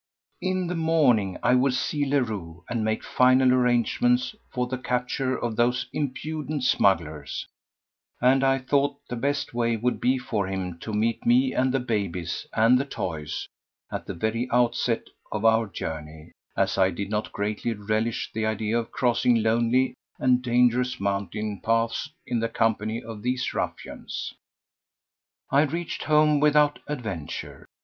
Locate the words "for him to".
10.17-10.91